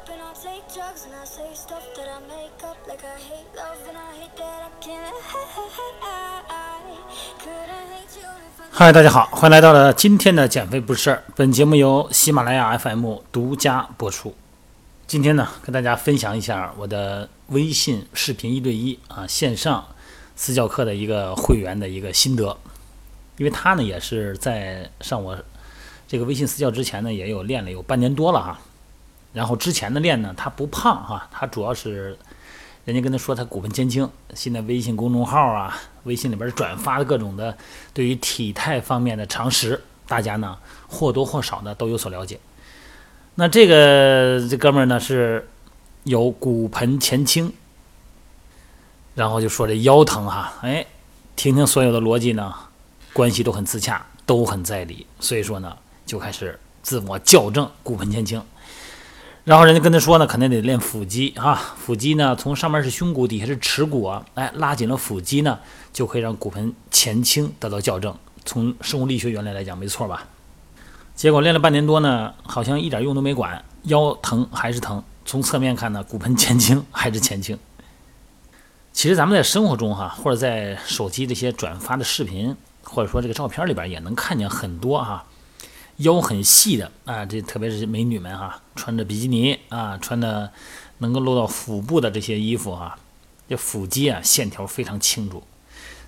[0.00, 3.18] up and I take drugs and I say stuff that I make up like I
[3.18, 5.12] hate love and I hate that I can't.
[5.22, 6.50] hide.
[8.70, 11.22] 嗨，大家好，欢迎来到了今天的减肥不是事儿。
[11.36, 14.34] 本节目由喜马拉雅 FM 独家播出。
[15.06, 19.84] 今天呢，跟大家分享一下我的微信视频一对一啊线上
[20.34, 22.56] 私教课的一个会员的一个心得，
[23.36, 25.36] 因为他呢也是在上我
[26.08, 28.58] 这个微信私教之前呢，也有练了有半年多了哈。
[29.32, 32.18] 然后之前的练呢，他不胖哈，他主要是
[32.84, 34.08] 人家跟他说他骨盆前倾。
[34.34, 37.56] 现在微信公众号啊，微信里边转发的各种的
[37.94, 42.40] 对于体态方面的常识，大家呢或多或少的都有所了解。
[43.36, 45.48] 那这个这哥们儿呢是
[46.02, 47.52] 有骨盆前倾，
[49.14, 50.84] 然后就说这腰疼哈，哎，
[51.36, 52.52] 听听所有的逻辑呢，
[53.12, 58.42] 关系都很自洽，都很在理，所以说呢就开始自我校正骨盆前倾。
[59.44, 65.58] 然后人家跟他说呢，肯定得练腹肌啊，腹肌呢从上面是胸骨，底下是耻骨啊，哎，拉紧了腹肌呢，
[65.92, 68.14] 就可以让骨盆前倾得到校正。
[68.44, 70.24] 从生物力学原理来讲，没错吧？
[71.14, 75.02] 结果练了半年多呢，好像一点用都没管，腰疼还是疼。
[75.24, 77.58] 从侧面看呢，骨盆前倾 还是前倾。
[78.92, 85.24] 其实咱们在生活中哈，或者在手机这些转发的视频，或者说这个照片里边，也能看见很多哈。
[86.00, 90.52] 腰很细的啊，这特别是美女们哈，穿着比基尼啊，穿的
[90.98, 92.98] 能够露到腹部的这些衣服哈，
[93.48, 95.42] 这腹肌啊线条非常清楚。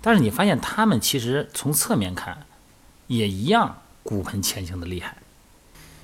[0.00, 2.46] 但是你发现她们其实从侧面看，
[3.06, 5.16] 也一样骨盆前倾的厉害。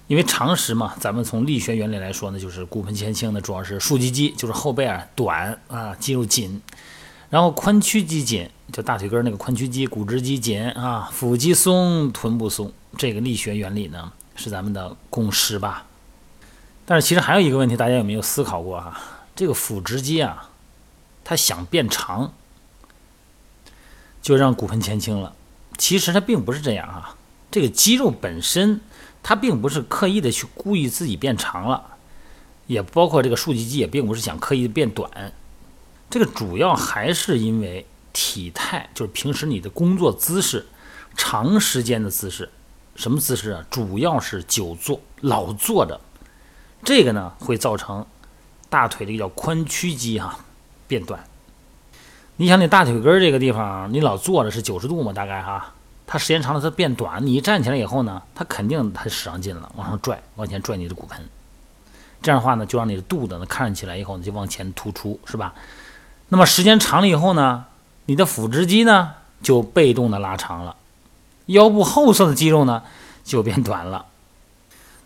[0.06, 6.60] 因为常识嘛，咱们从力学原理来说呢，就是骨盆前倾呢主要是竖脊肌，就是后背啊短啊肌肉紧，
[7.30, 12.72] 然后髋屈肌紧，就大腿根那个髋屈肌、股直肌紧啊，腹肌松，臀部松。
[12.96, 15.86] 这个力学原理呢是咱们的共识吧？
[16.86, 19.00] 但是其实还有一个问题，大家有没有思考过哈？
[19.34, 20.50] 这个腹直肌啊，
[21.24, 22.32] 它想变长，
[24.22, 25.34] 就让骨盆前倾了。
[25.76, 27.16] 其实它并不是这样啊，
[27.50, 28.80] 这个肌肉本身
[29.22, 31.96] 它并不是刻意的去故意自己变长了，
[32.66, 35.32] 也包括这个竖脊肌也并不是想刻意的变短。
[36.10, 40.66] 这个主要还是因为体态，就是平时你的工作姿势，
[41.16, 42.50] 长时间的姿势。
[42.96, 43.64] 什么姿势啊？
[43.70, 46.00] 主要是久坐、老坐着，
[46.84, 48.06] 这个呢会造成
[48.68, 50.38] 大腿这个叫髋屈肌哈
[50.86, 51.22] 变短。
[52.36, 55.12] 你想，你大腿根这个地方，你老坐着是九十度嘛？
[55.12, 55.72] 大概哈，
[56.06, 57.24] 它时间长了它变短。
[57.24, 61.24] 你一站起来以后呢，它肯定它使上劲了，往上拽，往前拽你的骨盆。
[62.22, 65.54] 这样的话呢，就让你的肚子呢看起来以后呢就往前突出，是吧？
[66.28, 67.66] 那么时间长了以后呢，
[68.06, 70.74] 你的腹直肌呢就被动的拉长了。
[71.46, 72.82] 腰部后侧的肌肉呢
[73.22, 74.06] 就变短了。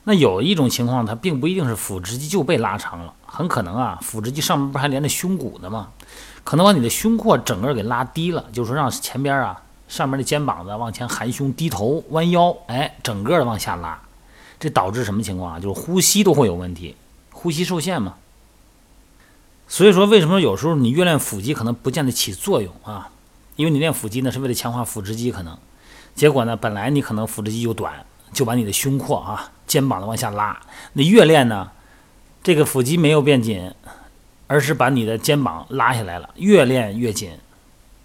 [0.05, 5.89] 那有一种情况，它并不一定是腹直肌就被拉长了，很可能啊，腹直肌上面不还连着胸骨呢吗？
[6.45, 14.01] 可能把你的胸廓整个给拉低了，就是说让前边啊上面的肩膀子往前含胸低头弯腰，哎，整个的往下拉，
[14.59, 15.61] 这导致什么情况啊？
[15.61, 16.97] 就是呼吸都会有问题，
[17.31, 18.15] 呼吸受限嘛。
[19.67, 23.11] 所以说，为什么有时候你越练腹肌可能不见得起作用啊？
[23.57, 25.59] 因为你练腹肌呢是为了强化腹直肌，可能。
[26.19, 30.61] 结果呢，本来你可能腹直肌就短，就把你的胸廓啊、肩膀的往下拉。
[30.95, 31.71] 你越练呢，
[32.43, 33.73] 这个腹肌没有变紧，
[34.49, 37.31] 而是把你的肩膀拉下来了，越练越紧。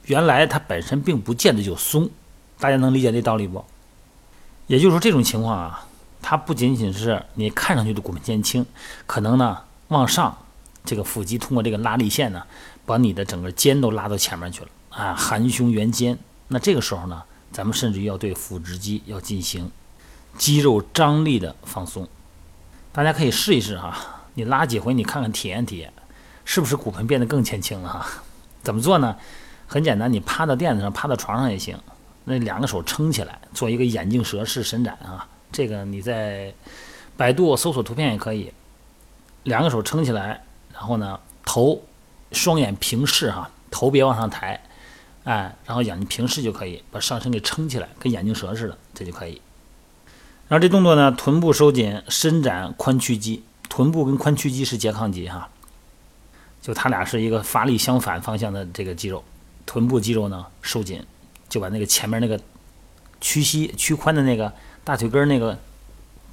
[0.05, 2.07] 原来它本身并不见得就松，
[2.59, 3.65] 大家能理解这道理不？
[4.67, 5.83] 也就是说，这种情况啊，
[6.21, 8.63] 它不仅仅是你看上去的骨盆前倾，
[9.07, 9.57] 可能呢
[9.87, 10.37] 往上，
[10.85, 12.43] 这个腹肌通过这个拉力线呢，
[12.85, 16.15] 把你的整个肩都拉到前面去了啊，含胸圆肩。
[16.49, 17.23] 那这个时候呢？
[17.53, 19.71] 咱们甚至于要对腹直肌要进行
[20.37, 22.07] 肌肉张力的放松，
[22.91, 23.95] 大家可以试一试哈，
[24.33, 25.93] 你拉几回，你看看体验体验，
[26.43, 28.07] 是不是骨盆变得更前倾了哈？
[28.63, 29.15] 怎么做呢？
[29.67, 31.77] 很简单，你趴到垫子上，趴到床上也行，
[32.25, 35.27] 那两个手撑起来，做一个眼镜蛇式伸展啊。
[35.51, 36.51] 这个你在
[37.15, 38.51] 百度搜索图片也可以，
[39.43, 40.43] 两个手撑起来，
[40.73, 41.79] 然后呢，头
[42.31, 44.59] 双眼平视哈，头别往上抬。
[45.23, 49.41] 哎，然后眼睛平视就可以把上身给撑起来，跟眼镜蛇似的，这就可以。
[50.49, 55.49] 然后这动作呢，臀部收紧，伸展髋屈肌，臀部跟髋屈肌是拮抗肌哈，
[56.61, 59.23] 就它俩是一个发力相反方向的这个肌肉。
[59.65, 61.01] 臀部肌肉呢收紧，
[61.47, 62.37] 就把那个前面那个
[63.21, 64.51] 屈膝屈髋的那个
[64.83, 65.57] 大腿根那个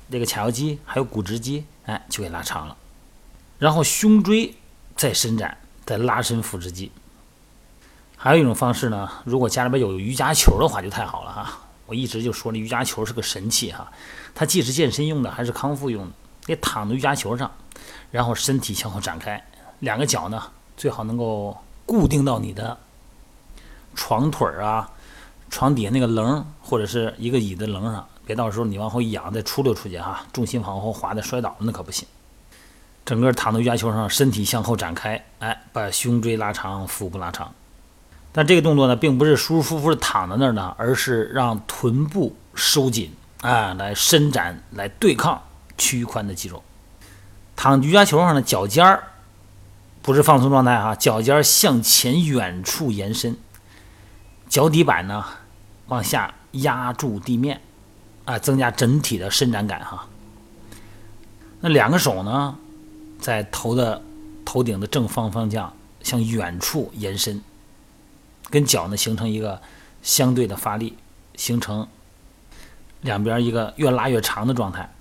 [0.08, 2.76] 那个髂腰肌还有股直肌，哎，就给拉长了。
[3.60, 4.52] 然后胸椎
[4.96, 5.56] 再伸展，
[5.86, 6.90] 再拉伸腹直肌。
[8.22, 11.58] 还有一种方式呢，如果家里边有瑜伽球的话，就太好了哈。
[11.86, 13.90] 我一直就说这瑜伽球是个神器哈，
[14.34, 16.12] 它既是健身用的，还是康复用的。
[16.44, 17.50] 你躺在瑜伽球上，
[18.10, 19.42] 然后身体向后展开，
[19.78, 20.42] 两个脚呢
[20.76, 21.56] 最好能够
[21.86, 22.76] 固定到你的
[23.94, 24.90] 床腿儿啊、
[25.48, 32.06] 床底下那个棱或者是一个椅子棱上，别到时候你往后一仰再出溜出去哈，重心往后滑的摔倒了那可不行。
[33.06, 37.50] 整个躺在瑜伽球上，身体向后展开，哎，把胸椎拉长，腹部拉长。
[38.32, 45.42] 但这个动作呢，并不是舒舒服服的躺在那儿呢，而是让臀部收紧，啊，来伸展，来对抗
[45.76, 46.62] 屈髋的肌肉。
[47.56, 49.04] 躺瑜伽球上的脚尖儿
[50.02, 53.36] 不是放松状态哈，脚尖向前远处延伸，
[54.48, 55.24] 脚底板呢
[55.88, 57.60] 往下压住地面，
[58.24, 60.06] 啊，增加整体的伸展感哈。
[61.60, 62.56] 那两个手呢？
[63.20, 64.00] 在头的
[64.46, 65.70] 头顶的正方方向
[66.02, 67.42] 向远处延伸，
[68.50, 69.60] 跟脚呢形成一个
[70.02, 70.96] 相对的发力，
[71.36, 71.86] 形成
[73.02, 74.92] 两边一个越拉越长的状态。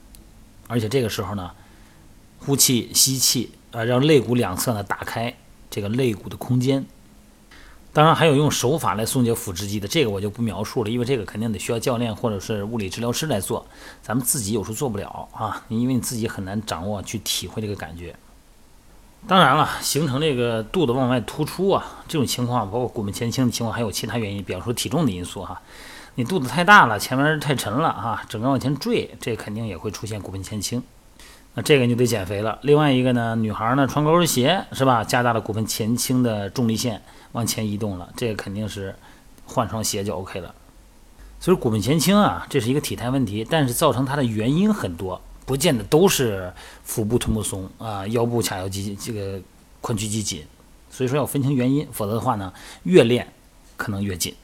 [0.68, 1.52] 而且这个时候呢，
[2.40, 5.36] 呼气吸气，啊，让肋骨两侧呢打开
[5.70, 6.86] 这个肋骨的空间。
[7.92, 13.66] 当然还有用手法来松解腹直肌的，这个我就不描述了，因为这个肯定得需要教练或者是物理治疗师来做，
[14.04, 18.16] 咱们自己有时候做不了啊，因为你自己很难掌握去体会这个感觉。
[19.28, 25.62] 当然了，形成这个肚子往外突出啊，这种情况包括骨盆前倾的情况，还有其他原因，比方说体重的因素哈，
[26.16, 30.82] 你肚子太大了，前面太沉了哈，整个往前坠，这肯定也会出现骨盆前倾。
[31.54, 32.58] 那这个你就得减肥了。
[32.62, 37.02] 另外一个呢，女孩呢穿高跟鞋是吧，加大了骨盆前倾的重力线。
[37.34, 38.96] 往前移动了，这个肯定是
[39.46, 40.56] 换双鞋就 OK 了。
[41.40, 46.54] 所以骨盆前倾啊，这是一个体态问题，但是造成它的原因很多，不见得都是
[46.84, 49.42] 腹部臀部松啊，腰部髂腰肌这个
[49.82, 50.46] 髋屈肌紧。
[50.92, 52.54] 所以说要分清原因，否则的话呢，
[52.84, 53.34] 越练
[53.76, 54.36] 可能越紧。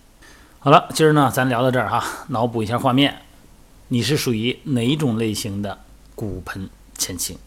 [0.58, 3.22] 好了，今儿呢咱聊到这儿哈，脑补一下画面，
[3.90, 5.78] 你是属于哪一种类型的
[6.16, 6.68] 骨盆
[6.98, 7.38] 前倾